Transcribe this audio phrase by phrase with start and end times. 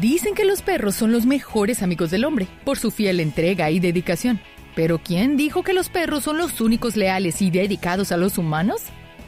[0.00, 3.80] Dicen que los perros son los mejores amigos del hombre por su fiel entrega y
[3.80, 4.40] dedicación.
[4.74, 8.82] Pero ¿quién dijo que los perros son los únicos leales y dedicados a los humanos?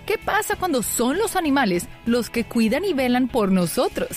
[0.05, 4.11] ¿Qué pasa cuando son los animales los que cuidan y velan por nosotros?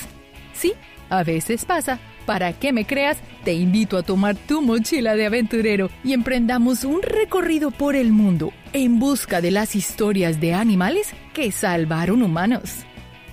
[0.53, 0.73] Sí,
[1.09, 1.99] a veces pasa.
[2.25, 7.01] Para que me creas, te invito a tomar tu mochila de aventurero y emprendamos un
[7.01, 12.85] recorrido por el mundo en busca de las historias de animales que salvaron humanos.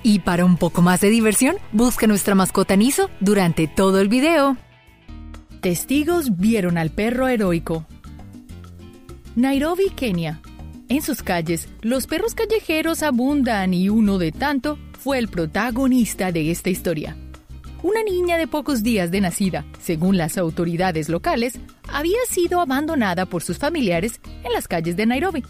[0.02, 4.56] Y para un poco más de diversión, busca nuestra mascota Niso durante todo el video.
[5.60, 7.84] Testigos vieron al perro heroico.
[9.34, 10.40] Nairobi, Kenia.
[10.88, 16.50] En sus calles, los perros callejeros abundan y uno de tanto fue el protagonista de
[16.50, 17.16] esta historia.
[17.82, 21.58] Una niña de pocos días de nacida, según las autoridades locales,
[21.88, 25.44] había sido abandonada por sus familiares en las calles de Nairobi.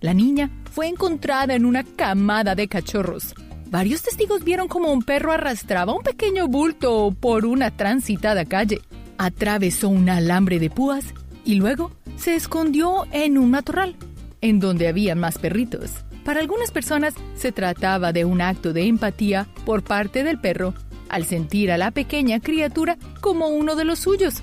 [0.00, 3.34] La niña fue encontrada en una camada de cachorros,
[3.70, 8.80] Varios testigos vieron como un perro arrastraba un pequeño bulto por una transitada calle.
[9.16, 13.94] Atravesó un alambre de púas y luego se escondió en un matorral,
[14.40, 15.92] en donde había más perritos.
[16.24, 20.74] Para algunas personas se trataba de un acto de empatía por parte del perro
[21.08, 24.42] al sentir a la pequeña criatura como uno de los suyos.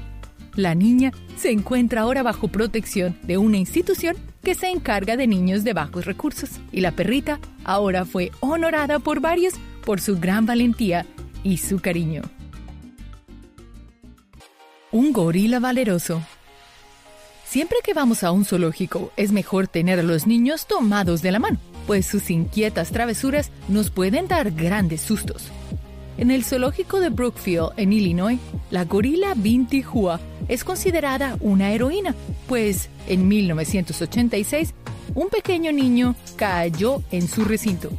[0.55, 4.15] La niña se encuentra ahora bajo protección de una institución
[4.47, 6.51] que se encarga de niños de bajos recursos.
[6.71, 11.05] Y la perrita ahora fue honorada por varios por su gran valentía
[11.43, 12.21] y su cariño.
[14.89, 16.21] Un gorila valeroso.
[17.43, 21.39] Siempre que vamos a un zoológico es mejor tener a los niños tomados de la
[21.39, 25.51] mano, pues sus inquietas travesuras nos pueden dar grandes sustos.
[26.17, 28.39] En el zoológico de Brookfield, en Illinois,
[28.71, 32.15] la gorila Binti Hua es considerada una heroína,
[32.47, 34.73] pues en 1986
[35.13, 37.91] un pequeño niño cayó en su recinto.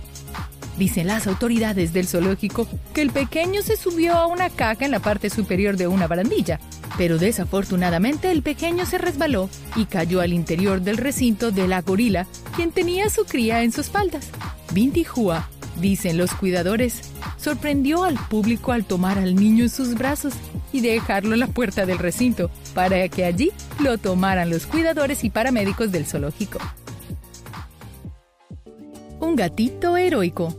[0.76, 5.00] Dicen las autoridades del zoológico que el pequeño se subió a una caja en la
[5.00, 6.58] parte superior de una barandilla,
[6.96, 12.26] pero desafortunadamente el pequeño se resbaló y cayó al interior del recinto de la gorila,
[12.56, 14.28] quien tenía su cría en sus espaldas.
[14.72, 15.48] Binti Hua
[15.80, 17.00] dicen los cuidadores,
[17.36, 20.34] sorprendió al público al tomar al niño en sus brazos
[20.72, 23.50] y dejarlo en la puerta del recinto para que allí
[23.80, 26.58] lo tomaran los cuidadores y paramédicos del zoológico.
[29.20, 30.54] Un gatito heroico.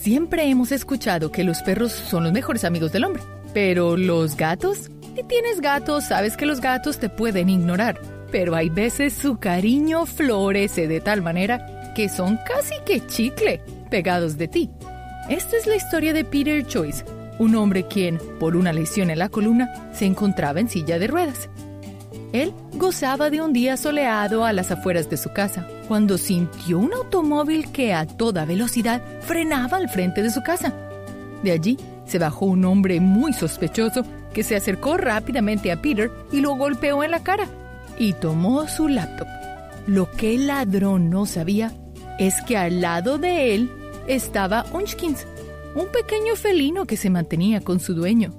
[0.00, 4.90] Siempre hemos escuchado que los perros son los mejores amigos del hombre, pero los gatos,
[5.14, 10.06] si tienes gatos, sabes que los gatos te pueden ignorar, pero hay veces su cariño
[10.06, 14.70] florece de tal manera que son casi que chicle pegados de ti.
[15.28, 17.04] Esta es la historia de Peter Choice,
[17.38, 21.48] un hombre quien, por una lesión en la columna, se encontraba en silla de ruedas.
[22.32, 26.92] Él gozaba de un día soleado a las afueras de su casa, cuando sintió un
[26.92, 30.72] automóvil que a toda velocidad frenaba al frente de su casa.
[31.42, 36.40] De allí se bajó un hombre muy sospechoso que se acercó rápidamente a Peter y
[36.40, 37.46] lo golpeó en la cara
[37.98, 39.28] y tomó su laptop.
[39.86, 41.72] Lo que el ladrón no sabía
[42.18, 43.70] es que al lado de él
[44.06, 45.26] estaba Unchkins,
[45.74, 48.32] un pequeño felino que se mantenía con su dueño.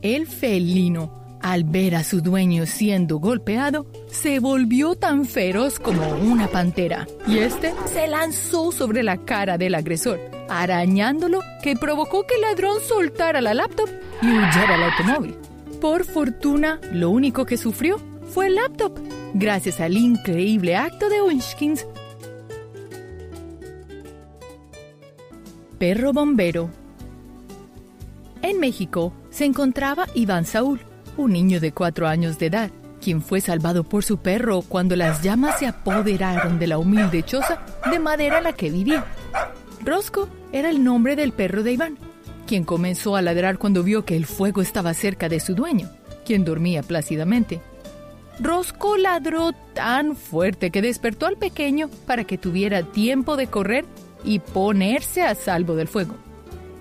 [0.00, 6.48] El felino, al ver a su dueño siendo golpeado, se volvió tan feroz como una
[6.48, 12.42] pantera y este se lanzó sobre la cara del agresor, arañándolo que provocó que el
[12.42, 13.88] ladrón soltara la laptop
[14.22, 15.36] y huyera al automóvil.
[15.80, 17.98] Por fortuna, lo único que sufrió
[18.30, 18.98] fue el laptop,
[19.34, 21.86] gracias al increíble acto de Unchkins
[25.78, 26.70] Perro bombero.
[28.42, 30.80] En México se encontraba Iván Saúl,
[31.16, 35.22] un niño de cuatro años de edad, quien fue salvado por su perro cuando las
[35.22, 39.04] llamas se apoderaron de la humilde choza de madera en la que vivía.
[39.84, 41.96] Rosco era el nombre del perro de Iván,
[42.48, 45.88] quien comenzó a ladrar cuando vio que el fuego estaba cerca de su dueño,
[46.26, 47.60] quien dormía plácidamente.
[48.40, 53.84] Rosco ladró tan fuerte que despertó al pequeño para que tuviera tiempo de correr
[54.24, 56.14] y ponerse a salvo del fuego.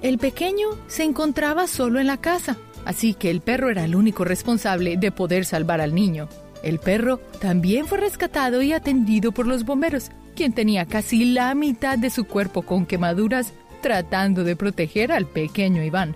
[0.02, 4.24] El pequeño se encontraba solo en la casa, así que el perro era el único
[4.24, 6.30] responsable de poder salvar al niño.
[6.64, 11.98] El perro también fue rescatado y atendido por los bomberos, quien tenía casi la mitad
[11.98, 16.16] de su cuerpo con quemaduras tratando de proteger al pequeño Iván.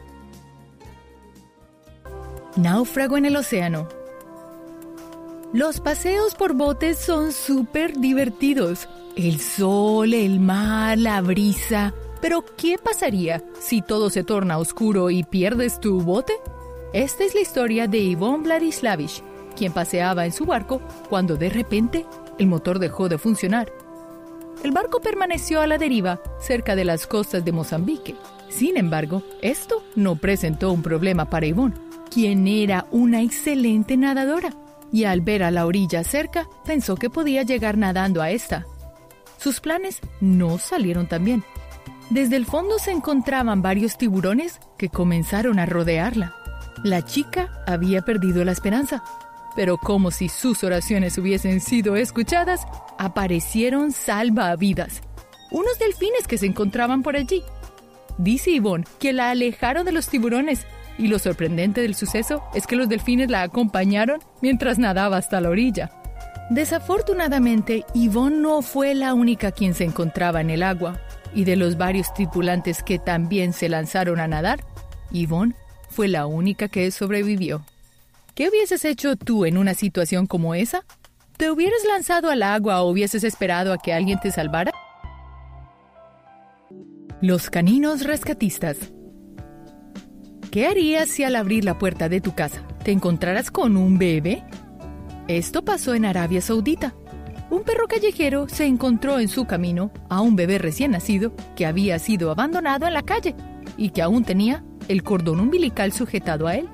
[2.56, 3.88] Náufrago en el océano.
[5.54, 8.88] Los paseos por botes son súper divertidos.
[9.18, 11.94] El sol, el mar, la brisa.
[12.22, 16.32] Pero, ¿qué pasaría si todo se torna oscuro y pierdes tu bote?
[16.94, 19.22] Esta es la historia de Ivonne Vladislavich,
[19.58, 22.06] quien paseaba en su barco cuando de repente
[22.40, 23.74] el motor dejó de funcionar.
[24.64, 28.16] el barco permaneció a la deriva cerca de las costas de Mozambique.
[28.50, 31.76] Sin embargo, esto no presentó un problema para Yvonne,
[32.10, 34.54] quien era una excelente nadadora,
[34.92, 38.66] y al ver a la orilla cerca, pensó que podía llegar nadando a esta.
[39.38, 41.44] Sus planes no salieron tan bien.
[42.10, 46.36] Desde el fondo se encontraban varios tiburones que comenzaron a rodearla.
[46.84, 49.04] La chica había perdido la esperanza,
[49.56, 52.62] pero como si sus oraciones hubiesen sido escuchadas,
[52.98, 55.02] aparecieron salvavidas,
[55.52, 57.44] unos delfines que se encontraban por allí.
[58.18, 60.66] Dice Yvonne que la alejaron de los tiburones
[60.98, 65.50] y lo sorprendente del suceso es que los delfines la acompañaron mientras nadaba hasta la
[65.50, 65.92] orilla.
[66.50, 71.00] Desafortunadamente, Yvonne no fue la única quien se encontraba en el agua,
[71.34, 74.60] y de los varios tripulantes que también se lanzaron a nadar,
[75.12, 75.56] Yvonne
[75.90, 77.64] fue la única que sobrevivió.
[78.36, 80.84] ¿Qué hubieses hecho tú en una situación como esa?
[81.38, 84.72] ¿Te hubieras lanzado al agua o hubieses esperado a que alguien te salvara?
[87.22, 88.78] Los caninos rescatistas.
[90.52, 94.44] ¿Qué harías si al abrir la puerta de tu casa te encontraras con un bebé?
[95.30, 96.94] Esto pasó en Arabia Saudita.
[97.50, 101.98] Un perro callejero se encontró en su camino a un bebé recién nacido que había
[102.00, 103.34] sido abandonado en la calle
[103.78, 106.68] y que aún tenía el cordón umbilical sujetado a él.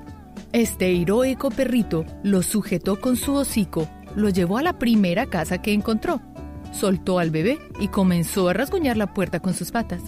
[0.52, 5.72] Este heroico perrito lo sujetó con su hocico, lo llevó a la primera casa que
[5.72, 6.20] encontró,
[6.72, 10.02] soltó al bebé y comenzó a rasguñar la puerta con sus patas.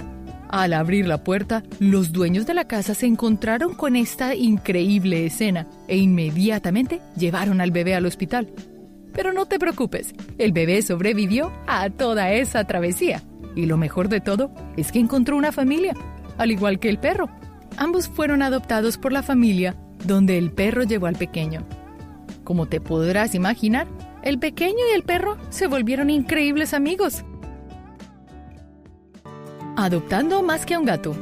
[0.51, 5.69] Al abrir la puerta, los dueños de la casa se encontraron con esta increíble escena
[5.87, 8.49] e inmediatamente llevaron al bebé al hospital.
[9.13, 13.23] Pero no te preocupes, el bebé sobrevivió a toda esa travesía.
[13.55, 15.95] Y lo mejor de todo es que encontró una familia,
[16.37, 17.31] al igual que el perro.
[17.77, 21.65] Ambos fueron adoptados por la familia donde el perro llevó al pequeño.
[22.43, 23.87] Como te podrás imaginar,
[24.25, 27.23] el pequeño y el perro se volvieron increíbles amigos
[29.83, 31.17] Adoptando más que a un gato.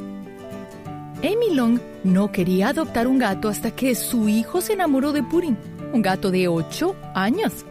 [1.19, 5.57] Amy Long no quería adoptar un gato hasta que su hijo se enamoró de Pudding,
[5.93, 7.65] un gato de 8 años.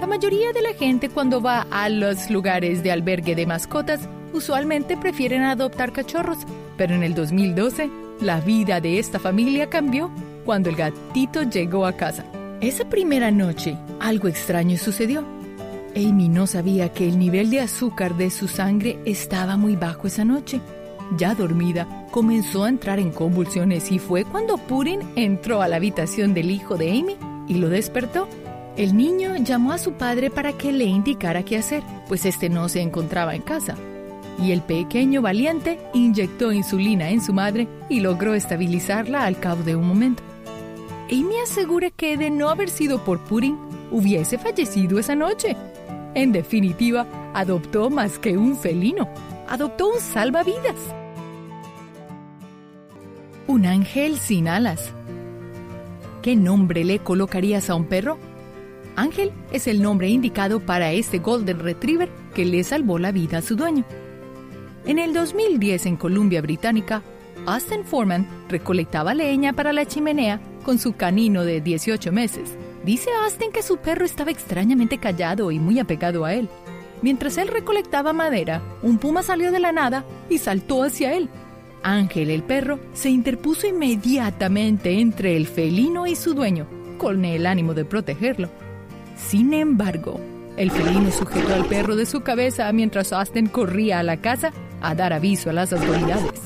[0.00, 4.96] La mayoría de la gente cuando va a los lugares de albergue de mascotas usualmente
[4.96, 6.38] prefieren adoptar cachorros,
[6.76, 7.88] pero en el 2012
[8.20, 10.10] la vida de esta familia cambió
[10.44, 12.24] cuando el gatito llegó a casa.
[12.60, 15.43] Esa primera noche algo extraño sucedió.
[15.96, 20.24] Amy no sabía que el nivel de azúcar de su sangre estaba muy bajo esa
[20.24, 20.60] noche.
[21.16, 26.34] Ya dormida, comenzó a entrar en convulsiones y fue cuando Purin entró a la habitación
[26.34, 28.28] del hijo de Amy y lo despertó.
[28.76, 32.68] El niño llamó a su padre para que le indicara qué hacer, pues este no
[32.68, 33.76] se encontraba en casa.
[34.42, 39.76] Y el pequeño valiente inyectó insulina en su madre y logró estabilizarla al cabo de
[39.76, 40.24] un momento.
[41.08, 43.56] Amy asegura que de no haber sido por Purin,
[43.92, 45.56] hubiese fallecido esa noche.
[46.14, 49.08] En definitiva, adoptó más que un felino,
[49.48, 50.76] adoptó un salvavidas.
[53.46, 54.92] Un ángel sin alas.
[56.22, 58.18] ¿Qué nombre le colocarías a un perro?
[58.96, 63.42] Ángel es el nombre indicado para este Golden Retriever que le salvó la vida a
[63.42, 63.84] su dueño.
[64.86, 67.02] En el 2010 en Columbia Británica,
[67.46, 72.56] Austin Foreman recolectaba leña para la chimenea con su canino de 18 meses.
[72.84, 76.50] Dice Austin que su perro estaba extrañamente callado y muy apegado a él.
[77.00, 81.30] Mientras él recolectaba madera, un puma salió de la nada y saltó hacia él.
[81.82, 86.66] Ángel, el perro, se interpuso inmediatamente entre el felino y su dueño,
[86.98, 88.50] con el ánimo de protegerlo.
[89.16, 90.20] Sin embargo,
[90.58, 94.94] el felino sujetó al perro de su cabeza mientras Austin corría a la casa a
[94.94, 96.40] dar aviso a las autoridades.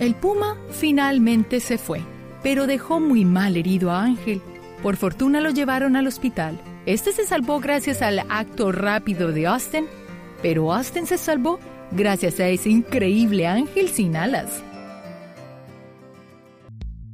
[0.00, 2.00] El puma finalmente se fue,
[2.42, 4.40] pero dejó muy mal herido a Ángel
[4.84, 6.60] por fortuna lo llevaron al hospital.
[6.84, 9.86] Este se salvó gracias al acto rápido de Austin,
[10.42, 11.58] pero Austin se salvó
[11.90, 14.62] gracias a ese increíble ángel sin alas.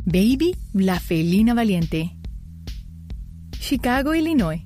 [0.04, 2.16] Baby, la felina valiente.
[3.52, 4.62] Chicago, Illinois.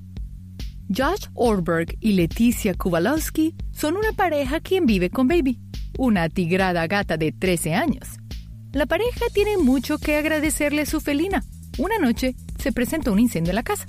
[0.89, 5.59] Josh Orberg y Leticia Kowalowski son una pareja quien vive con Baby,
[5.99, 8.17] una tigrada gata de 13 años.
[8.71, 11.43] La pareja tiene mucho que agradecerle a su felina.
[11.77, 12.35] Una noche,
[12.65, 13.85] se presentó un incendio en la casa,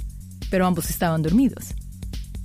[0.51, 1.75] pero ambos estaban dormidos.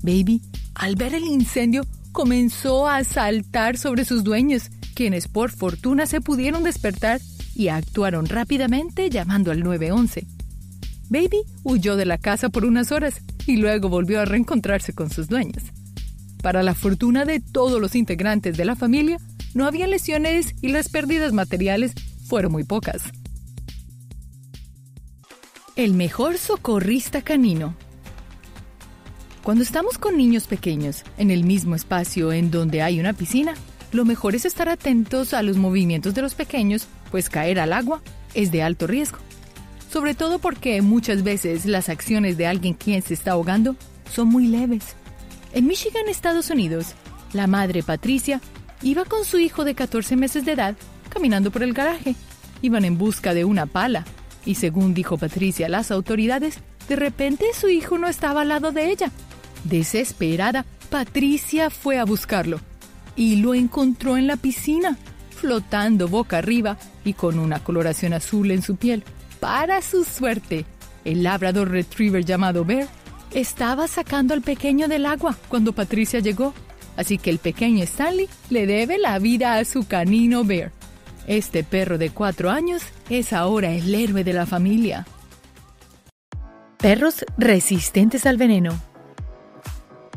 [0.01, 0.41] Baby,
[0.75, 6.63] al ver el incendio, comenzó a saltar sobre sus dueños, quienes por fortuna se pudieron
[6.63, 7.19] despertar
[7.53, 10.25] y actuaron rápidamente llamando al 911.
[11.09, 15.27] Baby huyó de la casa por unas horas y luego volvió a reencontrarse con sus
[15.27, 15.63] dueños.
[16.41, 19.17] Para la fortuna de todos los integrantes de la familia,
[19.53, 21.91] no había lesiones y las pérdidas materiales
[22.25, 23.11] fueron muy pocas.
[25.81, 27.73] El mejor socorrista canino.
[29.41, 33.55] Cuando estamos con niños pequeños, en el mismo espacio en donde hay una piscina,
[33.91, 38.03] lo mejor es estar atentos a los movimientos de los pequeños, pues caer al agua
[38.35, 39.17] es de alto riesgo.
[39.91, 43.75] Sobre todo porque muchas veces las acciones de alguien quien se está ahogando
[44.13, 44.83] son muy leves.
[45.51, 46.93] En Michigan, Estados Unidos,
[47.33, 48.39] la madre Patricia
[48.83, 50.75] iba con su hijo de 14 meses de edad
[51.09, 52.13] caminando por el garaje.
[52.61, 54.05] Iban en busca de una pala
[54.45, 58.89] y según dijo Patricia las autoridades, de repente su hijo no estaba al lado de
[58.89, 59.11] ella.
[59.63, 62.59] Desesperada, Patricia fue a buscarlo
[63.15, 64.97] y lo encontró en la piscina,
[65.35, 69.03] flotando boca arriba y con una coloración azul en su piel.
[69.39, 70.65] Para su suerte,
[71.05, 72.87] el labrador retriever llamado Bear
[73.33, 76.53] estaba sacando al pequeño del agua cuando Patricia llegó,
[76.97, 80.71] así que el pequeño Stanley le debe la vida a su canino Bear.
[81.27, 82.81] Este perro de cuatro años
[83.19, 85.05] es ahora el héroe de la familia.
[86.77, 88.79] Perros resistentes al veneno.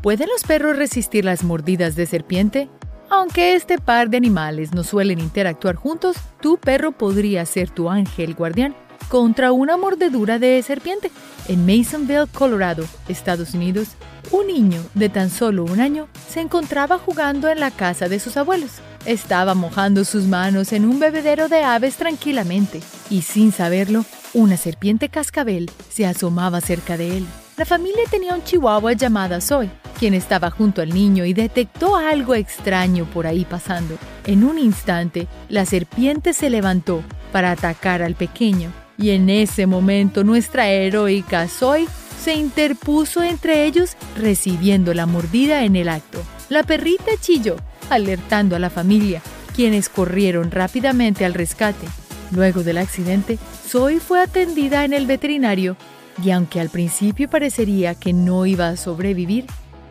[0.01, 2.69] ¿Pueden los perros resistir las mordidas de serpiente?
[3.11, 8.35] Aunque este par de animales no suelen interactuar juntos, tu perro podría ser tu ángel
[8.35, 8.77] guardián
[9.09, 11.11] contra una mordedura de serpiente.
[11.49, 13.89] En Masonville, Colorado, Estados Unidos,
[14.31, 18.37] un niño de tan solo un año se encontraba jugando en la casa de sus
[18.37, 18.81] abuelos.
[19.07, 22.81] Estaba mojando sus manos en un bebedero de aves tranquilamente
[23.11, 27.27] y sin saberlo, una serpiente cascabel se asomaba cerca de él.
[27.59, 32.35] La familia tenía un chihuahua llamada Zoe, quien estaba junto al niño y detectó algo
[32.35, 33.99] extraño por ahí pasando.
[34.27, 40.25] En un instante, la serpiente se levantó para atacar al pequeño y en ese momento
[40.25, 41.87] nuestra heroica Zoe
[42.25, 46.23] se interpuso entre ellos recibiendo la mordida en el acto.
[46.49, 47.57] La perrita chilló,
[47.91, 49.23] alertando a la familia,
[49.55, 51.87] quienes corrieron rápidamente al rescate.
[52.31, 55.77] Luego del accidente, Zoe fue atendida en el veterinario
[56.23, 59.47] y aunque al principio parecería que no iba a sobrevivir,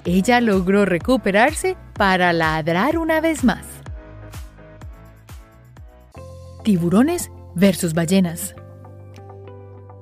[0.05, 3.65] ella logró recuperarse para ladrar una vez más.
[6.63, 8.55] Tiburones versus ballenas.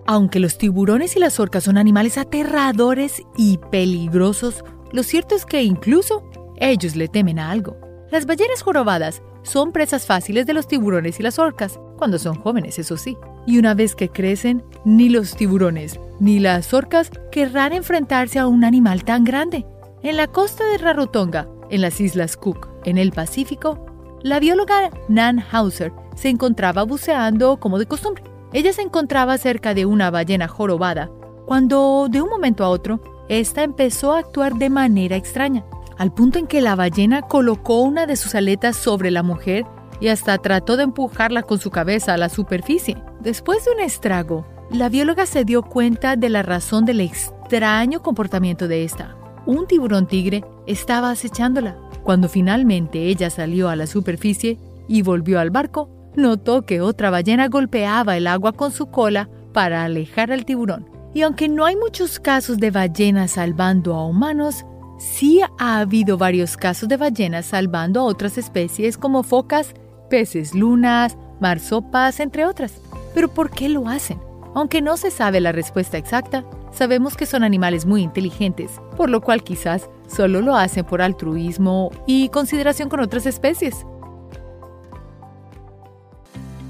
[0.07, 5.63] Aunque los tiburones y las orcas son animales aterradores y peligrosos, lo cierto es que
[5.63, 6.29] incluso
[6.69, 7.77] ellos le temen a algo.
[8.11, 12.77] Las ballenas jorobadas son presas fáciles de los tiburones y las orcas, cuando son jóvenes,
[12.77, 13.17] eso sí.
[13.45, 18.63] Y una vez que crecen, ni los tiburones ni las orcas querrán enfrentarse a un
[18.63, 19.65] animal tan grande.
[20.03, 23.83] En la costa de Rarotonga, en las Islas Cook, en el Pacífico,
[24.21, 28.23] la bióloga Nan Hauser se encontraba buceando como de costumbre.
[28.53, 31.09] Ella se encontraba cerca de una ballena jorobada
[31.47, 35.65] cuando, de un momento a otro, esta empezó a actuar de manera extraña,
[36.01, 39.67] al punto en que la ballena colocó una de sus aletas sobre la mujer
[39.99, 42.97] y hasta trató de empujarla con su cabeza a la superficie.
[43.19, 48.67] Después de un estrago, la bióloga se dio cuenta de la razón del extraño comportamiento
[48.67, 49.15] de esta.
[49.45, 51.77] Un tiburón tigre estaba acechándola.
[52.01, 57.47] Cuando finalmente ella salió a la superficie y volvió al barco, notó que otra ballena
[57.47, 60.89] golpeaba el agua con su cola para alejar al tiburón.
[61.13, 64.65] Y aunque no hay muchos casos de ballenas salvando a humanos,
[65.01, 69.73] sí ha habido varios casos de ballenas salvando a otras especies como focas,
[70.09, 72.79] peces lunas, marsopas, entre otras.
[73.15, 74.19] Pero ¿por qué lo hacen?
[74.53, 79.21] Aunque no se sabe la respuesta exacta, sabemos que son animales muy inteligentes, por lo
[79.21, 83.85] cual quizás solo lo hacen por altruismo y consideración con otras especies.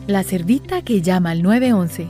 [0.07, 2.07] La cerdita que llama al 911.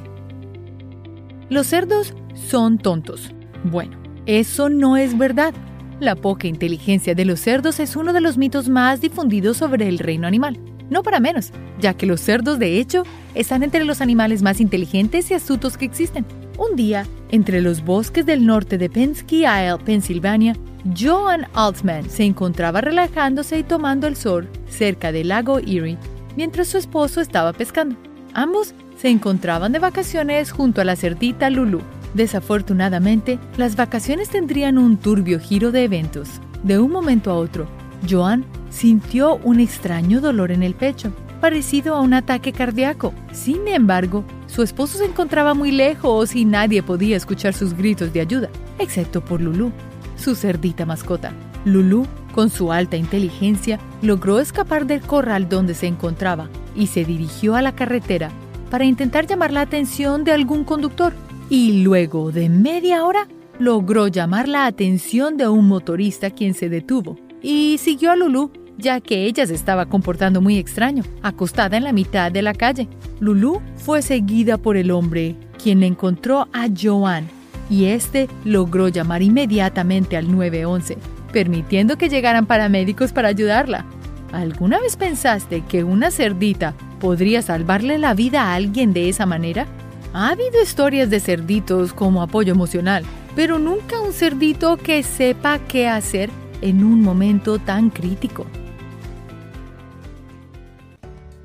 [1.50, 3.34] Los cerdos son tontos.
[3.64, 5.54] Bueno, eso no es verdad.
[6.02, 10.00] La poca inteligencia de los cerdos es uno de los mitos más difundidos sobre el
[10.00, 10.58] reino animal.
[10.90, 13.04] No para menos, ya que los cerdos de hecho
[13.36, 16.26] están entre los animales más inteligentes y astutos que existen.
[16.58, 20.56] Un día, entre los bosques del norte de Penske Isle, Pensilvania,
[21.00, 26.00] Joan Altman se encontraba relajándose y tomando el sol cerca del lago Erie
[26.36, 27.96] mientras su esposo estaba pescando.
[28.34, 31.82] Ambos se encontraban de vacaciones junto a la cerdita Lulu.
[32.14, 36.42] Desafortunadamente, las vacaciones tendrían un turbio giro de eventos.
[36.64, 37.68] De un momento a otro,
[38.10, 43.14] Joan sintió un extraño dolor en el pecho, parecido a un ataque cardíaco.
[43.32, 48.22] Sin embargo, su esposo se encontraba muy lejos y nadie podía escuchar sus gritos de
[48.22, 49.72] ayuda, excepto por Lulu,
[50.18, 51.32] su cerdita mascota.
[51.66, 57.56] Lulu con su alta inteligencia, logró escapar del corral donde se encontraba y se dirigió
[57.56, 58.32] a la carretera
[58.70, 61.14] para intentar llamar la atención de algún conductor.
[61.52, 63.28] Y luego de media hora,
[63.60, 69.02] logró llamar la atención de un motorista quien se detuvo y siguió a Lulu ya
[69.02, 72.88] que ella se estaba comportando muy extraño, acostada en la mitad de la calle.
[73.20, 77.28] Lulu fue seguida por el hombre, quien encontró a Joan
[77.70, 80.98] y este logró llamar inmediatamente al 911,
[81.34, 83.86] permitiendo que llegaran paramédicos para ayudarla.
[84.32, 89.68] ¿Alguna vez pensaste que una cerdita podría salvarle la vida a alguien de esa manera?
[90.14, 95.88] Ha habido historias de cerditos como apoyo emocional, pero nunca un cerdito que sepa qué
[95.88, 96.30] hacer
[96.62, 98.46] en un momento tan crítico.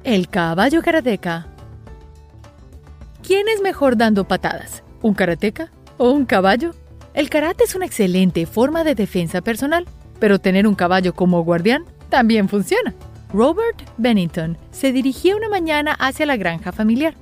[0.02, 1.46] El caballo karateca.
[3.22, 4.82] ¿Quién es mejor dando patadas?
[5.00, 6.72] ¿Un karateca o un caballo?
[7.14, 9.86] El karate es una excelente forma de defensa personal,
[10.18, 12.94] pero tener un caballo como guardián también funciona.
[13.32, 17.14] Robert Bennington se dirigía una mañana hacia la granja familiar,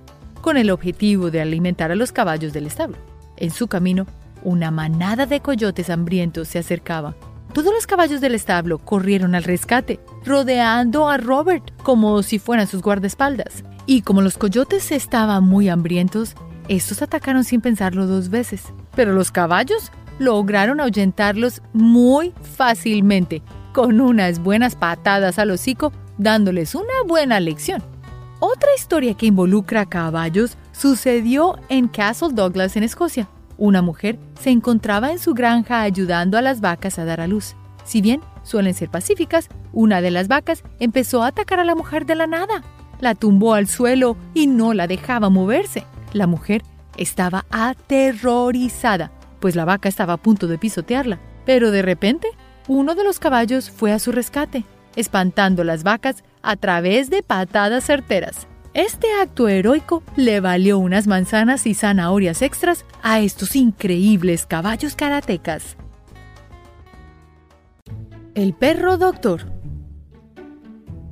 [0.45, 2.99] con el objetivo de alimentar a los caballos del establo.
[3.39, 4.07] En su camino,
[4.43, 7.15] una manada de coyotes hambrientos se acercaba.
[7.55, 12.83] Todos los caballos del establo corrieron al rescate, rodeando a Robert como si fueran sus
[12.83, 13.65] guardaespaldas.
[13.87, 16.35] Y como los coyotes estaban muy hambrientos,
[16.69, 18.65] estos atacaron sin pensarlo dos veces.
[18.95, 23.41] Pero los caballos lograron ahuyentarlos muy fácilmente,
[23.73, 27.94] con unas buenas patadas al hocico, dándoles una buena lección.
[28.47, 33.27] Otra historia que involucra a caballos sucedió en Castle Douglas, en Escocia.
[33.57, 37.57] Una mujer se encontraba en su granja ayudando a las vacas a dar a luz.
[37.85, 42.05] Si bien suelen ser pacíficas, una de las vacas empezó a atacar a la mujer
[42.05, 42.63] de la nada.
[43.01, 45.87] La tumbó al suelo y no la dejaba moverse.
[46.13, 46.65] La mujer
[46.99, 49.11] estaba aterrorizada,
[49.41, 51.19] pues la vaca estaba a punto de pisotearla.
[51.47, 52.29] Pero de repente,
[52.69, 57.85] uno de los caballos fue a su rescate, espantando las vacas a través de patadas
[57.85, 58.47] certeras.
[58.75, 65.77] Este acto heroico le valió unas manzanas y zanahorias extras a estos increíbles caballos karatecas.
[68.35, 69.53] El perro doctor.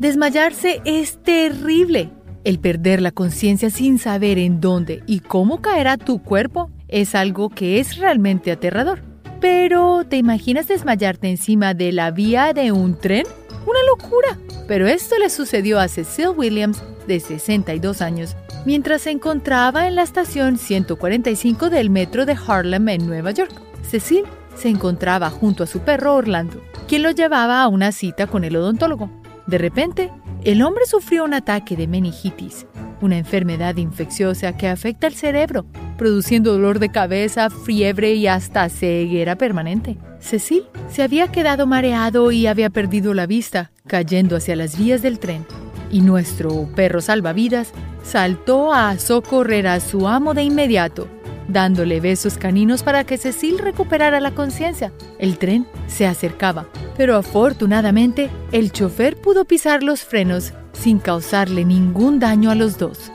[0.00, 2.10] Desmayarse es terrible.
[2.42, 7.48] El perder la conciencia sin saber en dónde y cómo caerá tu cuerpo es algo
[7.48, 9.04] que es realmente aterrador.
[9.40, 13.24] Pero, ¿te imaginas desmayarte encima de la vía de un tren?
[13.66, 14.38] Una locura.
[14.66, 20.02] Pero esto le sucedió a Cecil Williams de 62 años, mientras se encontraba en la
[20.02, 23.52] estación 145 del metro de Harlem en Nueva York.
[23.82, 28.44] Cecil se encontraba junto a su perro Orlando, quien lo llevaba a una cita con
[28.44, 29.10] el odontólogo.
[29.46, 30.10] De repente,
[30.44, 32.66] el hombre sufrió un ataque de meningitis,
[33.00, 35.66] una enfermedad infecciosa que afecta al cerebro,
[36.02, 39.98] produciendo dolor de cabeza, fiebre y hasta ceguera permanente.
[40.18, 45.20] Cecil se había quedado mareado y había perdido la vista, cayendo hacia las vías del
[45.20, 45.46] tren
[45.92, 47.70] y nuestro perro salvavidas
[48.02, 51.06] saltó a socorrer a su amo de inmediato,
[51.46, 54.92] dándole besos caninos para que Cecil recuperara la conciencia.
[55.20, 62.18] El tren se acercaba, pero afortunadamente el chofer pudo pisar los frenos sin causarle ningún
[62.18, 63.12] daño a los dos.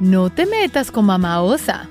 [0.00, 1.86] No te metas con mamá osa.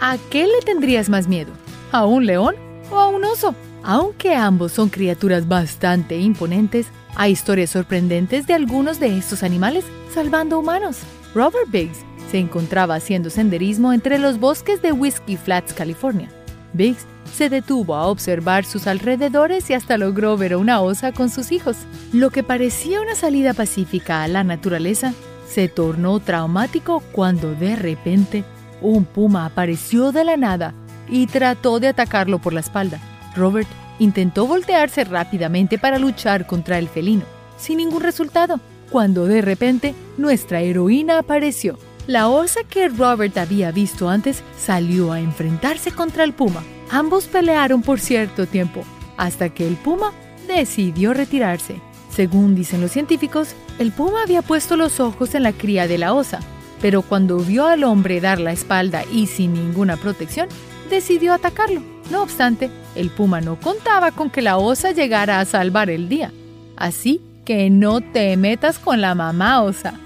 [0.00, 1.52] ¿A qué le tendrías más miedo?
[1.92, 2.54] ¿A un león
[2.90, 3.54] o a un oso?
[3.82, 10.58] Aunque ambos son criaturas bastante imponentes, hay historias sorprendentes de algunos de estos animales salvando
[10.58, 11.00] humanos.
[11.34, 11.98] Robert Biggs
[12.30, 16.30] se encontraba haciendo senderismo entre los bosques de Whiskey Flats, California.
[16.72, 21.52] Biggs se detuvo a observar sus alrededores y hasta logró ver una osa con sus
[21.52, 21.76] hijos.
[22.14, 25.12] Lo que parecía una salida pacífica a la naturaleza
[25.48, 28.44] se tornó traumático cuando de repente
[28.80, 30.74] un puma apareció de la nada
[31.08, 33.00] y trató de atacarlo por la espalda.
[33.34, 37.24] Robert intentó voltearse rápidamente para luchar contra el felino,
[37.58, 41.78] sin ningún resultado, cuando de repente nuestra heroína apareció.
[42.06, 46.62] La osa que Robert había visto antes salió a enfrentarse contra el puma.
[46.90, 48.84] Ambos pelearon por cierto tiempo,
[49.16, 50.12] hasta que el puma
[50.46, 51.80] decidió retirarse.
[52.16, 56.14] Según dicen los científicos, el puma había puesto los ojos en la cría de la
[56.14, 56.40] osa,
[56.80, 60.48] pero cuando vio al hombre dar la espalda y sin ninguna protección,
[60.88, 61.82] decidió atacarlo.
[62.10, 66.32] No obstante, el puma no contaba con que la osa llegara a salvar el día.
[66.74, 70.00] Así que no te metas con la mamá osa.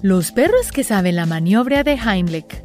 [0.00, 2.62] Los perros que saben la maniobra de Heimlich.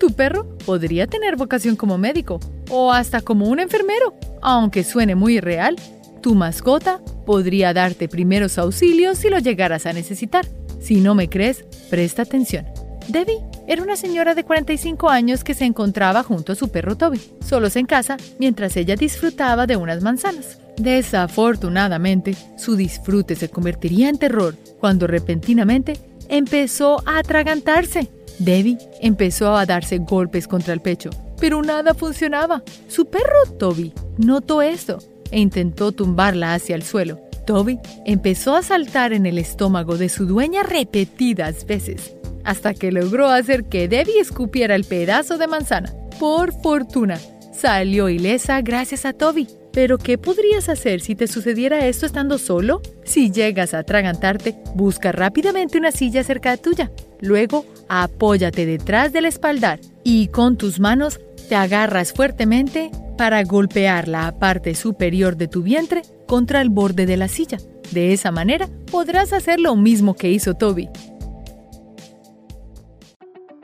[0.00, 4.14] Tu perro podría tener vocación como médico o hasta como un enfermero,
[4.46, 5.76] aunque suene muy real.
[6.22, 10.46] Tu mascota podría darte primeros auxilios si lo llegaras a necesitar.
[10.80, 12.64] Si no me crees, presta atención.
[13.08, 17.20] Debbie era una señora de 45 años que se encontraba junto a su perro Toby,
[17.44, 20.60] solos en casa, mientras ella disfrutaba de unas manzanas.
[20.76, 25.94] Desafortunadamente, su disfrute se convertiría en terror cuando repentinamente
[26.28, 28.08] empezó a atragantarse.
[28.38, 32.62] Debbie empezó a darse golpes contra el pecho, pero nada funcionaba.
[32.86, 34.98] Su perro Toby notó esto
[35.30, 40.26] e intentó tumbarla hacia el suelo, Toby empezó a saltar en el estómago de su
[40.26, 45.94] dueña repetidas veces, hasta que logró hacer que Debbie escupiera el pedazo de manzana.
[46.18, 47.18] Por fortuna,
[47.54, 49.46] salió ilesa gracias a Toby.
[49.72, 52.80] Pero ¿qué podrías hacer si te sucediera esto estando solo?
[53.04, 56.90] Si llegas a atragantarte, busca rápidamente una silla cerca tuya.
[57.20, 64.38] Luego, apóyate detrás del espaldar y con tus manos te agarras fuertemente para golpear la
[64.38, 67.58] parte superior de tu vientre contra el borde de la silla.
[67.92, 70.88] De esa manera podrás hacer lo mismo que hizo Toby.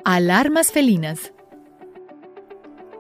[0.05, 1.33] Alarmas felinas.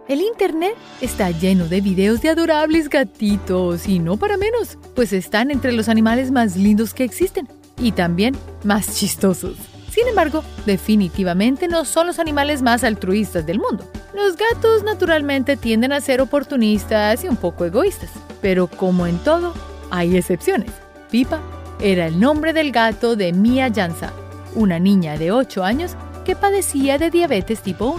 [0.09, 5.51] El Internet está lleno de videos de adorables gatitos y no para menos, pues están
[5.51, 9.72] entre los animales más lindos que existen y también más chistosos.
[9.92, 13.85] Sin embargo, definitivamente no son los animales más altruistas del mundo.
[14.14, 18.09] Los gatos naturalmente tienden a ser oportunistas y un poco egoístas,
[18.40, 19.52] pero como en todo,
[19.90, 20.70] hay excepciones.
[21.11, 21.42] Pipa
[21.78, 24.14] era el nombre del gato de Mia Jansa,
[24.55, 27.98] una niña de 8 años que padecía de diabetes tipo 1.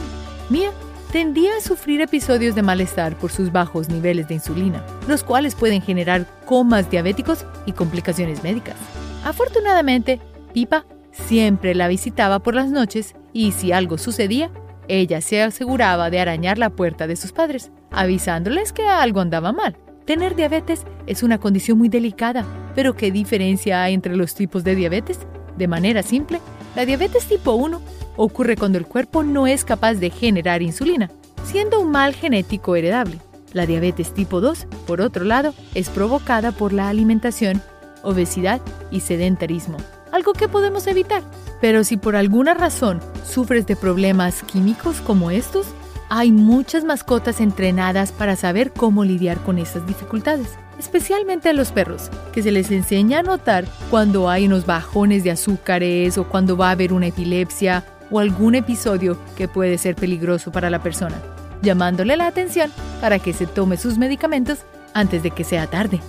[0.50, 0.72] Mia
[1.12, 5.84] tendía a sufrir episodios de malestar por sus bajos niveles de insulina, los cuales pueden
[5.84, 8.78] generar comas diabéticos y complicaciones médicas.
[9.24, 10.20] Afortunadamente,
[10.54, 14.50] Pipa Siempre la visitaba por las noches y si algo sucedía,
[14.88, 19.78] ella se aseguraba de arañar la puerta de sus padres, avisándoles que algo andaba mal.
[20.06, 22.44] Tener diabetes es una condición muy delicada,
[22.76, 25.20] pero ¿qué diferencia hay entre los tipos de diabetes?
[25.56, 26.42] De manera simple,
[26.76, 27.80] la diabetes tipo 1
[28.18, 31.12] ocurre cuando el cuerpo no es capaz de generar insulina,
[31.46, 33.20] siendo un mal genético heredable.
[33.54, 37.62] La diabetes tipo 2, por otro lado, es provocada por la alimentación,
[38.02, 39.78] obesidad y sedentarismo
[40.14, 41.24] algo que podemos evitar.
[41.60, 45.68] Pero si por alguna razón sufres de problemas químicos como estos,
[46.10, 52.12] hay muchas mascotas entrenadas para saber cómo lidiar con esas dificultades, especialmente a los perros,
[52.32, 56.68] que se les enseña a notar cuando hay unos bajones de azúcares o cuando va
[56.68, 61.16] a haber una epilepsia o algún episodio que puede ser peligroso para la persona,
[61.64, 62.72] llamándole la atención
[63.02, 64.60] para que se tome sus medicamentos
[64.94, 66.00] antes de que sea tarde.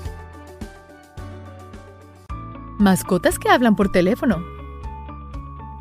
[2.78, 4.42] Mascotas que hablan por teléfono.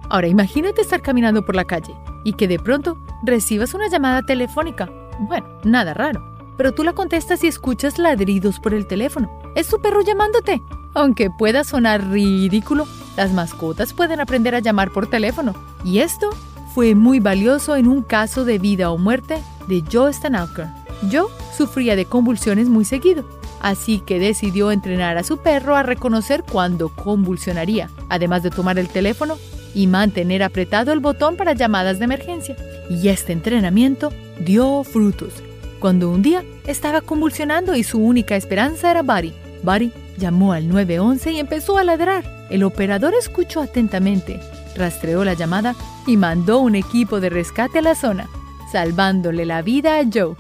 [0.10, 4.90] Ahora imagínate estar caminando por la calle y que de pronto recibas una llamada telefónica.
[5.20, 6.24] Bueno, nada raro,
[6.56, 9.32] pero tú la contestas y escuchas ladridos por el teléfono.
[9.56, 10.62] Es tu perro llamándote.
[10.94, 15.56] Aunque pueda sonar ridículo, las mascotas pueden aprender a llamar por teléfono.
[15.84, 16.30] Y esto
[16.76, 20.68] fue muy valioso en un caso de vida o muerte de Joe Stanalker.
[21.12, 23.26] Joe sufría de convulsiones muy seguido
[23.64, 28.90] así que decidió entrenar a su perro a reconocer cuándo convulsionaría, además de tomar el
[28.90, 29.38] teléfono
[29.74, 32.56] y mantener apretado el botón para llamadas de emergencia.
[32.90, 35.34] Y este entrenamiento dio frutos.
[35.80, 39.34] Cuando un día estaba convulsionando y su única esperanza era Buddy.
[39.64, 42.24] Buddy llamó al 911 y empezó a ladrar.
[42.50, 44.40] El operador escuchó atentamente,
[44.76, 48.30] rastreó la llamada y mandó un equipo de rescate a la zona,
[48.72, 50.36] salvándole la vida a Joe.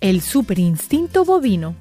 [0.00, 1.74] El superinstinto bovino.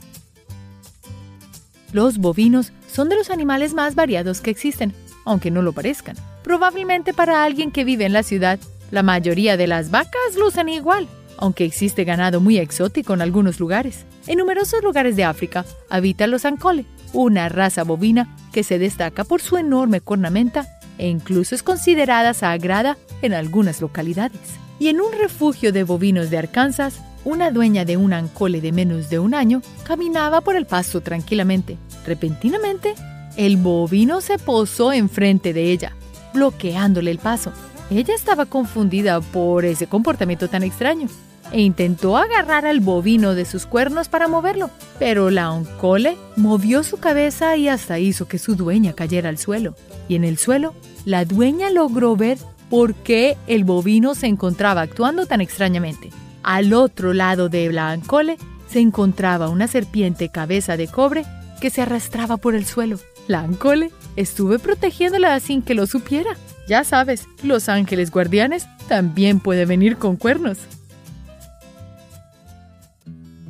[1.94, 4.92] Los bovinos son de los animales más variados que existen,
[5.24, 6.16] aunque no lo parezcan.
[6.44, 11.08] Probablemente para alguien que vive en la ciudad, la mayoría de las vacas lucen igual,
[11.38, 14.06] aunque existe ganado muy exótico en algunos lugares.
[14.26, 19.44] En numerosos lugares de África habitan los ancole, una raza bovina que se destaca por
[19.44, 24.42] su enorme cornamenta e incluso es considerada sagrada en algunas localidades.
[24.80, 29.10] Y en un refugio de bovinos de Arkansas una dueña de un ancole de menos
[29.10, 31.78] de un año caminaba por el pasto tranquilamente.
[32.06, 32.96] Repentinamente,
[33.36, 35.94] el bovino se posó enfrente de ella,
[36.34, 37.52] bloqueándole el paso.
[37.92, 41.10] Ella estaba confundida por ese comportamiento tan extraño
[41.52, 46.96] e intentó agarrar al bovino de sus cuernos para moverlo, pero la ancole movió su
[46.96, 49.76] cabeza y hasta hizo que su dueña cayera al suelo.
[50.08, 52.38] Y en el suelo, la dueña logró ver
[52.70, 56.10] por qué el bovino se encontraba actuando tan extrañamente.
[56.44, 61.26] Al otro lado de Blancole se encontraba una serpiente cabeza de cobre
[61.60, 63.00] que se arrastraba por el suelo.
[63.28, 66.32] La Ancole estuve protegiéndola sin que lo supiera.
[66.68, 70.60] Ya sabes, los ángeles guardianes también pueden venir con cuernos.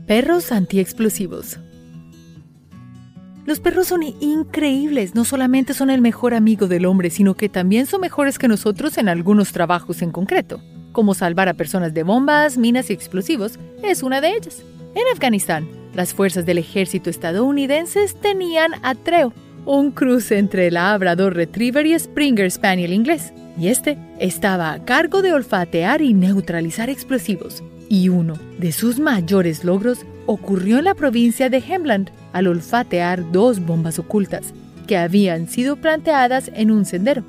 [0.05, 1.59] Perros antiexplosivos.
[3.45, 7.85] Los perros son increíbles, no solamente son el mejor amigo del hombre, sino que también
[7.85, 10.61] son mejores que nosotros en algunos trabajos en concreto
[10.97, 14.63] como salvar a personas de bombas, minas y explosivos, es una de ellas.
[14.95, 19.31] En Afganistán, las fuerzas del ejército estadounidense tenían a Treo,
[19.67, 25.33] un cruce entre Labrador Retriever y Springer Spaniel inglés, y este estaba a cargo de
[25.33, 27.61] olfatear y neutralizar explosivos.
[27.89, 33.59] Y uno de sus mayores logros ocurrió en la provincia de Hemland al olfatear dos
[33.59, 34.51] bombas ocultas
[34.87, 37.23] que habían sido planteadas en un sendero.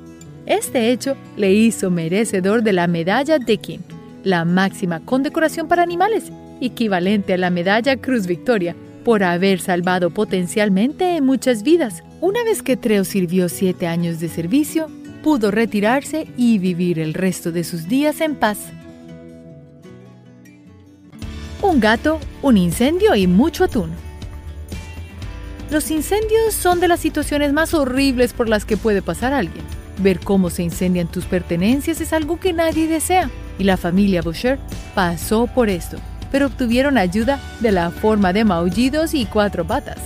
[0.49, 3.81] Este hecho le hizo merecedor de la medalla Dickin,
[4.23, 11.21] la máxima condecoración para animales, equivalente a la medalla Cruz Victoria, por haber salvado potencialmente
[11.21, 12.03] muchas vidas.
[12.19, 14.89] Una vez que Treo sirvió siete años de servicio,
[15.23, 18.57] pudo retirarse y vivir el resto de sus días en paz.
[21.61, 23.91] Un gato, un incendio y mucho atún.
[25.69, 29.78] Los incendios son de las situaciones más horribles por las que puede pasar alguien.
[29.99, 34.57] Ver cómo se incendian tus pertenencias es algo que nadie desea, y la familia Boucher
[34.95, 35.97] pasó por esto,
[36.31, 39.97] pero obtuvieron ayuda de la forma de maullidos y cuatro patas.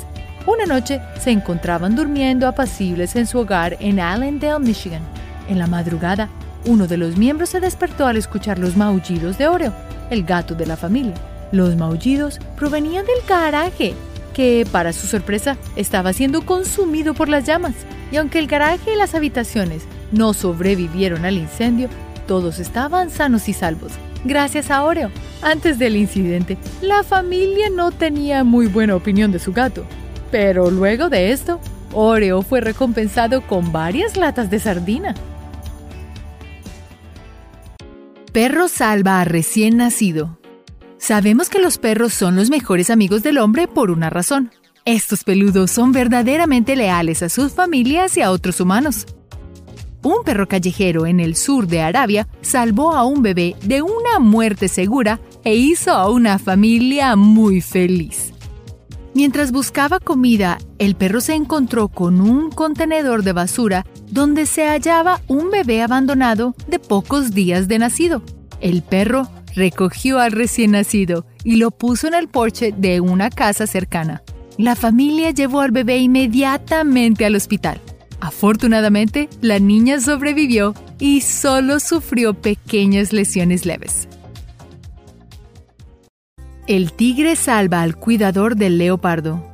[0.48, 5.04] Una noche se encontraban durmiendo apacibles en su hogar en Allendale, Michigan.
[5.48, 6.28] En la madrugada,
[6.66, 9.74] uno de los miembros se despertó al escuchar los maullidos de Oreo,
[10.10, 11.14] el gato de la familia.
[11.52, 13.94] Los maullidos provenían del garaje,
[14.34, 17.74] que, para su sorpresa, estaba siendo consumido por las llamas.
[18.12, 21.90] Y aunque el garaje y las habitaciones no sobrevivieron al incendio,
[22.28, 23.94] todos estaban sanos y salvos,
[24.24, 25.12] gracias a Oreo.
[25.42, 29.86] Antes del incidente, la familia no tenía muy buena opinión de su gato,
[30.32, 31.60] pero luego de esto,
[31.94, 35.16] Oreo fue recompensado con varias latas de sardina.
[38.32, 40.40] Perro salva a recién nacido.
[41.04, 44.52] Sabemos que los perros son los mejores amigos del hombre por una razón.
[44.86, 49.06] Estos peludos son verdaderamente leales a sus familias y a otros humanos.
[50.02, 54.70] Un perro callejero en el sur de Arabia salvó a un bebé de una muerte
[54.70, 58.32] segura e hizo a una familia muy feliz.
[59.14, 65.20] Mientras buscaba comida, el perro se encontró con un contenedor de basura donde se hallaba
[65.28, 68.24] un bebé abandonado de pocos días de nacido.
[68.62, 73.68] El perro recogió al recién nacido y lo puso en el porche de una casa
[73.68, 74.24] cercana.
[74.58, 77.82] La familia llevó al bebé inmediatamente al hospital.
[78.20, 84.08] Afortunadamente, la niña sobrevivió y solo sufrió pequeñas lesiones leves.
[86.66, 89.46] El tigre salva al cuidador del leopardo.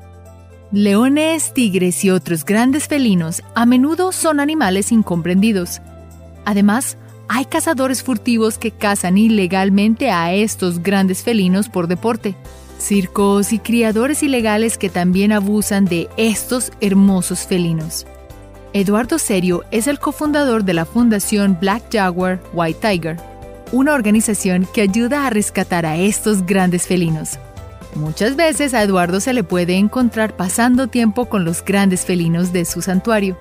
[0.72, 5.82] Leones, tigres y otros grandes felinos a menudo son animales incomprendidos.
[6.46, 6.99] Además,
[7.30, 12.36] hay cazadores furtivos que cazan ilegalmente a estos grandes felinos por deporte.
[12.78, 18.06] Circos y criadores ilegales que también abusan de estos hermosos felinos.
[18.74, 23.30] Eduardo Serio es el cofundador de la fundación Black Jaguar White Tiger
[23.72, 27.38] una organización que ayuda a rescatar a estos grandes felinos.
[27.96, 32.66] Muchas veces a Eduardo se le puede encontrar pasando tiempo con los grandes felinos de
[32.66, 33.38] su santuario.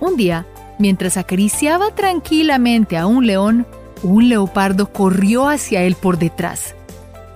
[0.00, 0.46] Un día,
[0.78, 3.66] mientras acariciaba tranquilamente a un león,
[4.02, 6.74] un leopardo corrió hacia él por detrás.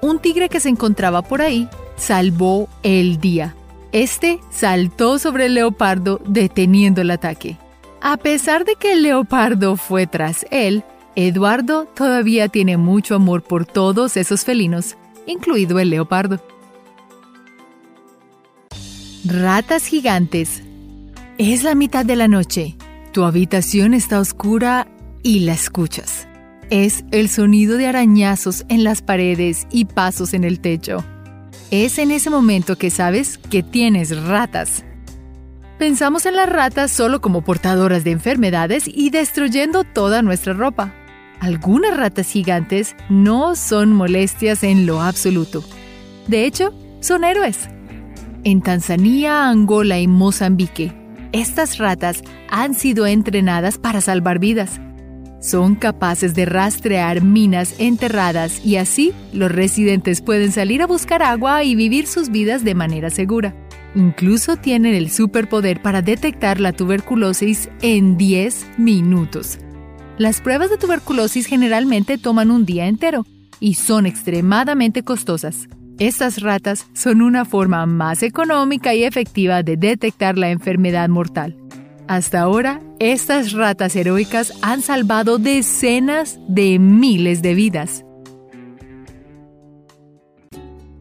[0.00, 3.54] Un tigre que se encontraba por ahí salvó el día.
[3.92, 7.58] Este saltó sobre el leopardo deteniendo el ataque.
[8.00, 10.84] A pesar de que el leopardo fue tras él,
[11.16, 16.40] Eduardo todavía tiene mucho amor por todos esos felinos, incluido el leopardo.
[19.24, 20.62] Ratas gigantes.
[21.36, 22.76] Es la mitad de la noche.
[23.12, 24.86] Tu habitación está oscura
[25.24, 26.28] y la escuchas.
[26.70, 31.04] Es el sonido de arañazos en las paredes y pasos en el techo.
[31.72, 34.84] Es en ese momento que sabes que tienes ratas.
[35.76, 40.94] Pensamos en las ratas solo como portadoras de enfermedades y destruyendo toda nuestra ropa.
[41.40, 45.64] Algunas ratas gigantes no son molestias en lo absoluto.
[46.28, 47.68] De hecho, son héroes.
[48.44, 50.99] En Tanzania, Angola y Mozambique,
[51.32, 54.80] estas ratas han sido entrenadas para salvar vidas.
[55.40, 61.64] Son capaces de rastrear minas enterradas y así los residentes pueden salir a buscar agua
[61.64, 63.54] y vivir sus vidas de manera segura.
[63.94, 69.58] Incluso tienen el superpoder para detectar la tuberculosis en 10 minutos.
[70.18, 73.24] Las pruebas de tuberculosis generalmente toman un día entero
[73.58, 75.68] y son extremadamente costosas.
[76.00, 81.58] Estas ratas son una forma más económica y efectiva de detectar la enfermedad mortal.
[82.08, 88.02] Hasta ahora, estas ratas heroicas han salvado decenas de miles de vidas.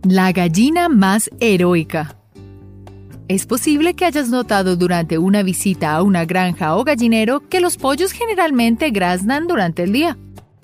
[0.04, 2.18] La gallina más heroica.
[3.30, 7.78] Es posible que hayas notado durante una visita a una granja o gallinero que los
[7.78, 10.18] pollos generalmente graznan durante el día.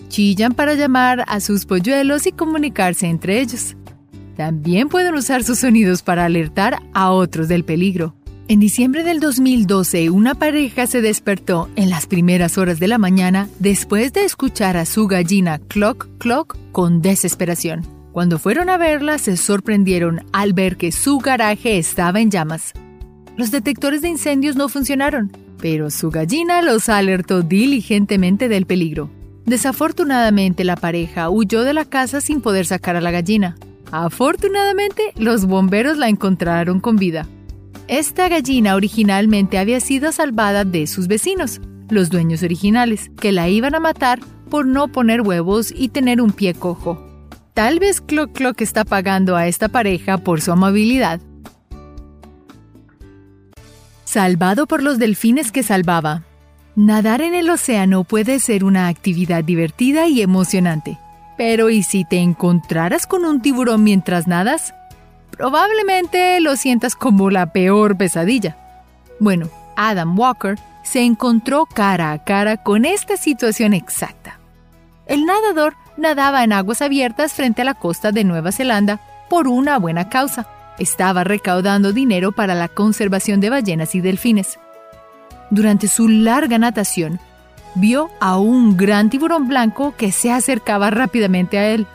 [0.09, 3.77] Chillan para llamar a sus polluelos y comunicarse entre ellos.
[4.35, 8.15] También pueden usar sus sonidos para alertar a otros del peligro.
[8.47, 13.49] En diciembre del 2012, una pareja se despertó en las primeras horas de la mañana
[13.59, 17.81] después de escuchar a su gallina clock clock con desesperación.
[18.11, 22.73] Cuando fueron a verla, se sorprendieron al ver que su garaje estaba en llamas.
[23.35, 29.09] Los detectores de incendios no funcionaron, pero su gallina los alertó diligentemente del peligro.
[29.45, 33.55] Desafortunadamente, la pareja huyó de la casa sin poder sacar a la gallina.
[33.97, 37.29] Afortunadamente, los bomberos la encontraron con vida.
[37.87, 43.73] Esta gallina originalmente había sido salvada de sus vecinos, los dueños originales, que la iban
[43.73, 47.01] a matar por no poner huevos y tener un pie cojo.
[47.53, 51.21] Tal vez Clock Clock está pagando a esta pareja por su amabilidad.
[54.03, 56.23] Salvado por los delfines que salvaba.
[56.75, 60.99] Nadar en el océano puede ser una actividad divertida y emocionante.
[61.37, 64.73] Pero ¿y si te encontraras con un tiburón mientras nadas?
[65.31, 68.57] Probablemente lo sientas como la peor pesadilla.
[69.19, 74.39] Bueno, Adam Walker se encontró cara a cara con esta situación exacta.
[75.07, 79.77] El nadador nadaba en aguas abiertas frente a la costa de Nueva Zelanda por una
[79.77, 80.47] buena causa.
[80.79, 84.59] Estaba recaudando dinero para la conservación de ballenas y delfines.
[85.49, 87.19] Durante su larga natación,
[87.75, 91.87] vio a un gran tiburón blanco que se acercaba rápidamente a él.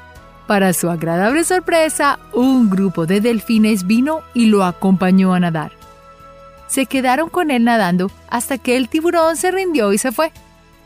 [0.47, 5.73] Para su agradable sorpresa, un grupo de delfines vino y lo acompañó a nadar.
[6.67, 10.33] Se quedaron con él nadando hasta que el tiburón se rindió y se fue.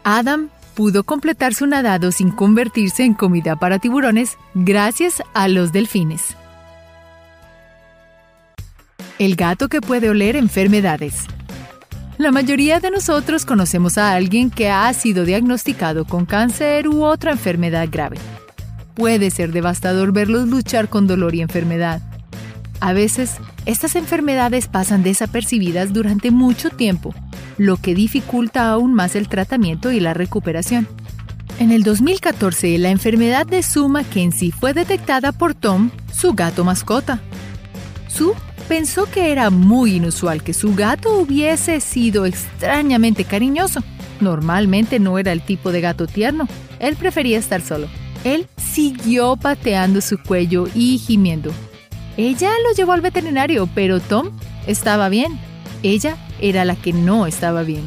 [0.02, 6.36] Adam pudo completar su nadado sin convertirse en comida para tiburones gracias a los delfines.
[9.18, 11.26] El gato que puede oler enfermedades.
[12.16, 17.32] La mayoría de nosotros conocemos a alguien que ha sido diagnosticado con cáncer u otra
[17.32, 18.18] enfermedad grave.
[18.94, 22.00] Puede ser devastador verlos luchar con dolor y enfermedad.
[22.78, 27.12] A veces, estas enfermedades pasan desapercibidas durante mucho tiempo,
[27.58, 30.86] lo que dificulta aún más el tratamiento y la recuperación.
[31.58, 37.20] En el 2014, la enfermedad de Sue Mackenzie fue detectada por Tom, su gato mascota.
[38.06, 38.34] Sue
[38.68, 43.82] pensó que era muy inusual que su gato hubiese sido extrañamente cariñoso.
[44.20, 46.48] Normalmente no era el tipo de gato tierno,
[46.78, 47.88] él prefería estar solo.
[48.24, 51.52] Él siguió pateando su cuello y gimiendo.
[52.16, 54.30] Ella lo llevó al veterinario, pero Tom
[54.66, 55.38] estaba bien.
[55.82, 57.82] Ella era la que no estaba bien.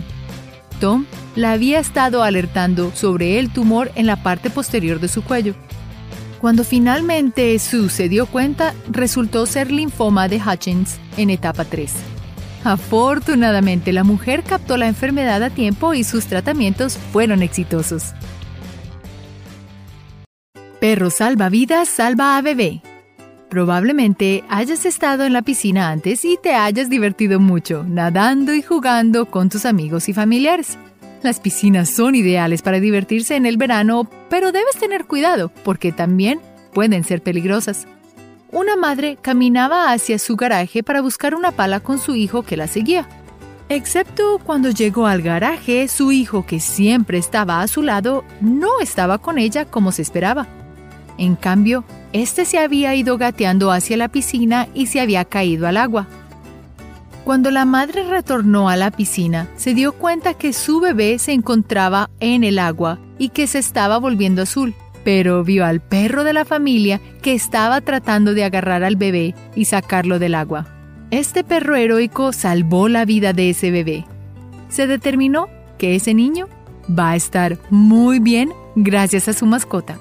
[0.79, 5.55] Tom la había estado alertando sobre el tumor en la parte posterior de su cuello.
[6.39, 11.91] Cuando finalmente Sue se dio cuenta, resultó ser linfoma de Hutchins en etapa 3.
[12.63, 18.13] Afortunadamente, la mujer captó la enfermedad a tiempo y sus tratamientos fueron exitosos.
[20.79, 22.81] Perro salva vidas, salva a bebé.
[23.49, 29.25] Probablemente hayas estado en la piscina antes y te hayas divertido mucho, nadando y jugando
[29.25, 30.77] con tus amigos y familiares.
[31.23, 36.39] Las piscinas son ideales para divertirse en el verano, pero debes tener cuidado porque también
[36.73, 37.87] pueden ser peligrosas.
[38.51, 42.67] Una madre caminaba hacia su garaje para buscar una pala con su hijo que la
[42.67, 43.07] seguía.
[43.69, 49.17] Excepto cuando llegó al garaje, su hijo, que siempre estaba a su lado, no estaba
[49.17, 50.47] con ella como se esperaba.
[51.17, 55.75] En cambio, este se había ido gateando hacia la piscina y se había caído al
[55.75, 56.07] agua.
[57.27, 62.09] Cuando la madre retornó a la piscina, se dio cuenta que su bebé se encontraba
[62.21, 66.45] en el agua y que se estaba volviendo azul, pero vio al perro de la
[66.45, 70.67] familia que estaba tratando de agarrar al bebé y sacarlo del agua.
[71.11, 74.05] Este perro heroico salvó la vida de ese bebé.
[74.69, 76.47] Se determinó que ese niño
[76.97, 79.99] va a estar muy bien gracias a su mascota.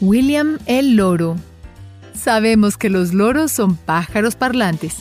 [0.00, 1.36] William el Loro
[2.14, 4.96] Sabemos que los loros son pájaros parlantes.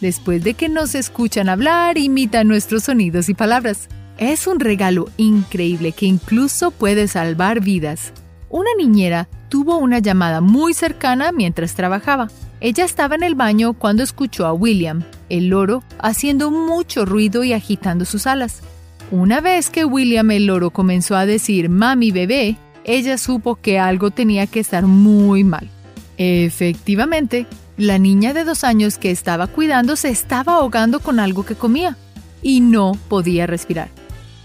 [0.00, 3.88] Después de que nos escuchan hablar, imitan nuestros sonidos y palabras.
[4.18, 8.12] Es un regalo increíble que incluso puede salvar vidas.
[8.48, 12.28] Una niñera tuvo una llamada muy cercana mientras trabajaba.
[12.60, 17.52] Ella estaba en el baño cuando escuchó a William, el loro, haciendo mucho ruido y
[17.52, 18.62] agitando sus alas.
[19.10, 24.10] Una vez que William el loro comenzó a decir mami bebé, ella supo que algo
[24.10, 25.70] tenía que estar muy mal.
[26.18, 27.46] Efectivamente,
[27.76, 31.96] la niña de dos años que estaba cuidando se estaba ahogando con algo que comía
[32.42, 33.88] y no podía respirar.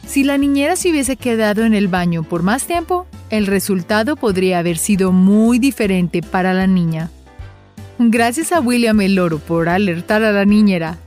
[0.07, 4.57] Si la niñera se hubiese quedado en el baño por más tiempo, el resultado podría
[4.57, 7.11] haber sido muy diferente para la niña.
[7.99, 10.97] Gracias a William el Loro por alertar a la niñera,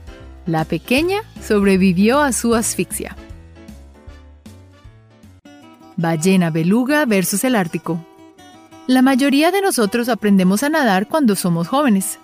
[0.45, 3.17] la pequeña sobrevivió a su asfixia.
[5.97, 8.05] Ballena beluga versus el Ártico.
[8.85, 12.19] La mayoría de nosotros aprendemos a nadar cuando somos jóvenes,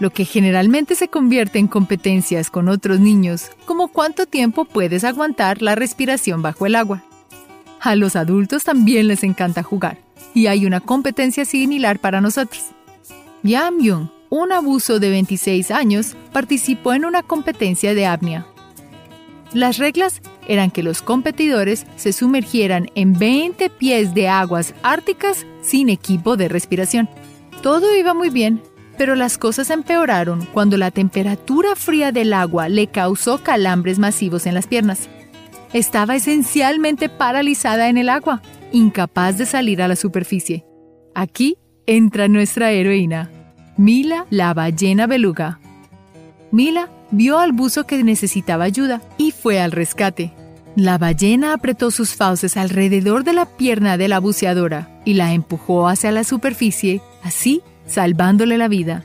[0.00, 5.60] lo que generalmente se convierte en competencias con otros niños, como cuánto tiempo puedes aguantar
[5.60, 7.02] la respiración bajo el agua.
[7.80, 9.98] A los adultos también les encanta jugar.
[10.34, 12.62] y hay una competencia similar para nosotros.
[13.42, 18.46] Yam Young, un abuso de 26 años, participó en una competencia de apnea.
[19.52, 25.88] Las reglas eran que los competidores se sumergieran en 20 pies de aguas árticas sin
[25.88, 27.08] equipo de respiración.
[27.62, 28.60] Todo iba muy bien,
[28.96, 34.54] pero las cosas empeoraron cuando la temperatura fría del agua le causó calambres masivos en
[34.54, 35.08] las piernas.
[35.72, 38.42] Estaba esencialmente paralizada en el agua,
[38.72, 40.64] incapaz de salir a la superficie.
[41.14, 43.30] Aquí entra nuestra heroína,
[43.76, 45.60] Mila la ballena beluga.
[46.50, 50.32] Mila vio al buzo que necesitaba ayuda y fue al rescate.
[50.76, 55.88] La ballena apretó sus fauces alrededor de la pierna de la buceadora y la empujó
[55.88, 59.04] hacia la superficie, así salvándole la vida.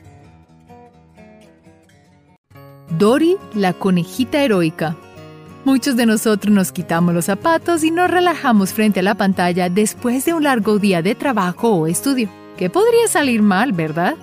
[2.97, 4.95] Dory, la conejita heroica.
[5.65, 10.25] Muchos de nosotros nos quitamos los zapatos y nos relajamos frente a la pantalla después
[10.25, 12.29] de un largo día de trabajo o estudio.
[12.57, 14.15] ¿Qué podría salir mal, verdad?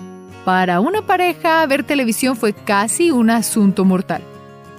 [0.44, 4.22] Para una pareja, ver televisión fue casi un asunto mortal.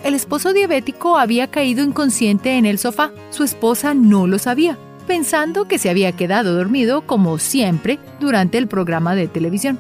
[0.04, 3.12] El esposo diabético había caído inconsciente en el sofá.
[3.30, 8.68] Su esposa no lo sabía, pensando que se había quedado dormido como siempre durante el
[8.68, 9.78] programa de televisión.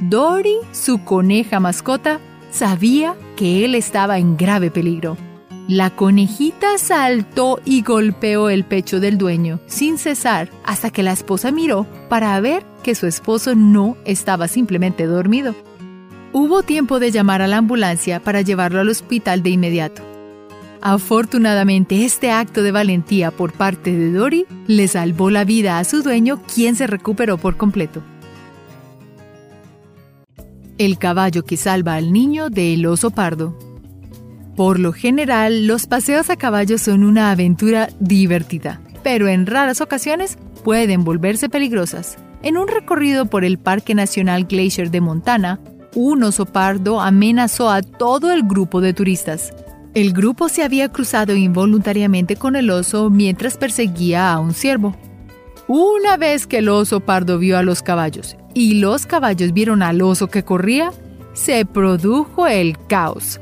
[0.00, 2.18] Dory, su coneja mascota,
[2.50, 5.16] sabía que él estaba en grave peligro.
[5.68, 11.52] La conejita saltó y golpeó el pecho del dueño sin cesar hasta que la esposa
[11.52, 15.54] miró para ver que su esposo no estaba simplemente dormido.
[16.32, 20.02] Hubo tiempo de llamar a la ambulancia para llevarlo al hospital de inmediato.
[20.80, 26.02] Afortunadamente, este acto de valentía por parte de Dory le salvó la vida a su
[26.02, 28.02] dueño, quien se recuperó por completo.
[30.76, 33.56] El caballo que salva al niño del oso pardo.
[34.56, 40.36] Por lo general, los paseos a caballo son una aventura divertida, pero en raras ocasiones
[40.62, 42.18] pueden volverse peligrosas.
[42.42, 45.58] En un recorrido por el Parque Nacional Glacier de Montana,
[45.94, 49.54] un oso pardo amenazó a todo el grupo de turistas.
[49.94, 54.94] El grupo se había cruzado involuntariamente con el oso mientras perseguía a un ciervo.
[55.66, 60.02] Una vez que el oso pardo vio a los caballos y los caballos vieron al
[60.02, 60.92] oso que corría,
[61.32, 63.40] se produjo el caos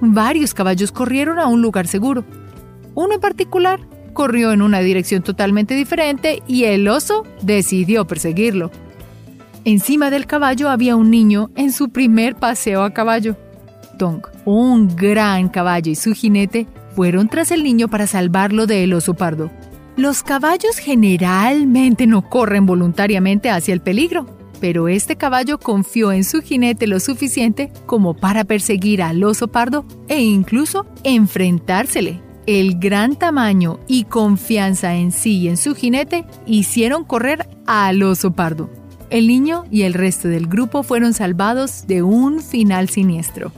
[0.00, 2.24] varios caballos corrieron a un lugar seguro.
[2.94, 3.80] Uno en particular
[4.12, 8.70] corrió en una dirección totalmente diferente y el oso decidió perseguirlo.
[9.64, 13.36] Encima del caballo había un niño en su primer paseo a caballo.
[13.98, 19.14] Tong, un gran caballo y su jinete fueron tras el niño para salvarlo del oso
[19.14, 19.50] pardo.
[19.96, 26.42] Los caballos generalmente no corren voluntariamente hacia el peligro, pero este caballo confió en su
[26.42, 32.20] jinete lo suficiente como para perseguir al oso pardo e incluso enfrentársele.
[32.46, 38.32] El gran tamaño y confianza en sí y en su jinete hicieron correr al oso
[38.32, 38.70] pardo.
[39.10, 43.52] El niño y el resto del grupo fueron salvados de un final siniestro.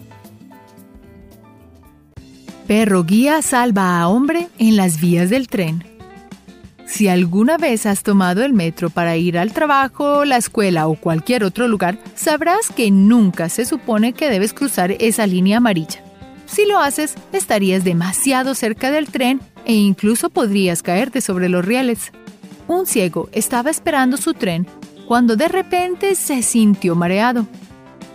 [2.67, 5.90] Perro guía salva a hombre en las vías del tren.
[6.91, 11.45] Si alguna vez has tomado el metro para ir al trabajo, la escuela o cualquier
[11.45, 16.03] otro lugar, sabrás que nunca se supone que debes cruzar esa línea amarilla.
[16.47, 22.11] Si lo haces, estarías demasiado cerca del tren e incluso podrías caerte sobre los rieles.
[22.67, 24.67] Un ciego estaba esperando su tren
[25.07, 27.47] cuando de repente se sintió mareado.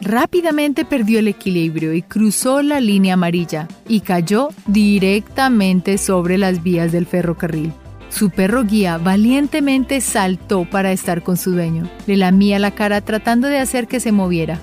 [0.02, 6.92] Rápidamente perdió el equilibrio y cruzó la línea amarilla y cayó directamente sobre las vías
[6.92, 7.72] del ferrocarril.
[8.16, 11.90] Su perro guía valientemente saltó para estar con su dueño.
[12.08, 14.58] Le lamía la cara tratando de hacer que se moviera.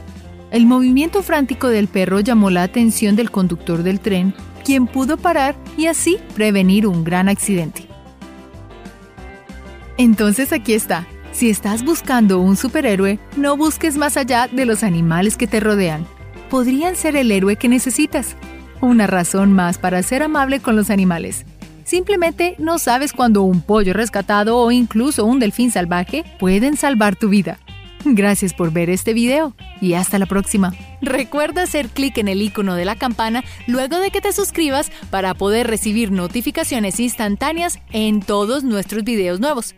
[0.51, 4.33] El movimiento frántico del perro llamó la atención del conductor del tren,
[4.65, 7.87] quien pudo parar y así prevenir un gran accidente.
[9.99, 11.07] Entonces aquí está.
[11.33, 16.07] Si estás buscando un superhéroe, no busques más allá de los animales que te rodean.
[16.49, 18.35] Podrían ser el héroe que necesitas.
[18.81, 21.45] Una razón más para ser amable con los animales.
[21.85, 27.29] Simplemente no sabes cuándo un pollo rescatado o incluso un delfín salvaje pueden salvar tu
[27.29, 27.59] vida.
[28.05, 30.75] Gracias por ver este video y hasta la próxima.
[31.01, 35.35] Recuerda hacer clic en el icono de la campana luego de que te suscribas para
[35.35, 39.75] poder recibir notificaciones instantáneas en todos nuestros videos nuevos.